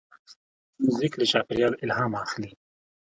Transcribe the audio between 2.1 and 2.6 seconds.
اخلي.